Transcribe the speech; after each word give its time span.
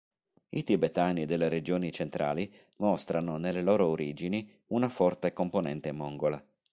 I 0.49 0.63
tibetani 0.63 1.27
delle 1.27 1.47
regioni 1.47 1.91
centrali 1.91 2.51
mostrano 2.77 3.37
nelle 3.37 3.61
loro 3.61 3.85
origini 3.85 4.51
una 4.69 4.89
forte 4.89 5.31
componente 5.31 5.91
mongola. 5.91 6.43